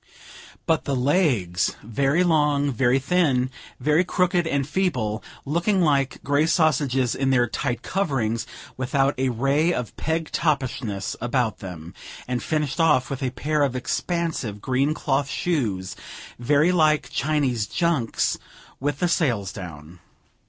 [0.65, 1.75] But the legs!
[1.83, 7.83] very long, very thin, very crooked and feeble, looking like grey sausages in their tight
[7.83, 11.93] coverings, without a ray of pegtopishness about them,
[12.27, 15.95] and finished off with a pair of expansive, green cloth shoes,
[16.39, 18.39] very like Chinese junks,
[18.79, 19.99] with the sails down.